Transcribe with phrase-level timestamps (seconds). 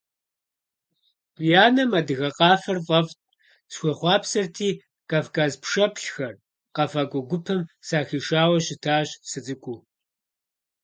[1.35, 3.19] Ди анэм адыгэ къафэр фӀэфӀт,
[3.71, 4.69] схуехъуапсэрти,
[5.09, 6.33] «Кавказ пшэплъхэр»
[6.75, 9.79] къэфакӀуэ гупым сахишауэ щытащ сыцӀыкӀуу.